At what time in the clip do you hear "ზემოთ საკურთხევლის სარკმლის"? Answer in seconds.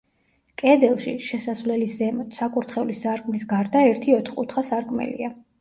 2.01-3.47